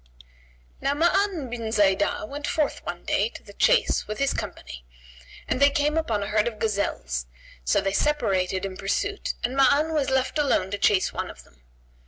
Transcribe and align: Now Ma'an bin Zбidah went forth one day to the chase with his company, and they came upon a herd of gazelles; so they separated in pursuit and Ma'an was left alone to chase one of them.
Now 0.81 0.95
Ma'an 0.95 1.47
bin 1.47 1.69
Zбidah 1.71 2.25
went 2.27 2.47
forth 2.47 2.83
one 2.83 3.05
day 3.05 3.29
to 3.29 3.43
the 3.43 3.53
chase 3.53 4.07
with 4.07 4.17
his 4.17 4.33
company, 4.33 4.83
and 5.47 5.61
they 5.61 5.69
came 5.69 5.95
upon 5.95 6.23
a 6.23 6.27
herd 6.29 6.47
of 6.47 6.57
gazelles; 6.57 7.27
so 7.63 7.81
they 7.81 7.93
separated 7.93 8.65
in 8.65 8.77
pursuit 8.77 9.35
and 9.43 9.55
Ma'an 9.55 9.93
was 9.93 10.09
left 10.09 10.39
alone 10.39 10.71
to 10.71 10.79
chase 10.79 11.13
one 11.13 11.29
of 11.29 11.43
them. 11.43 11.61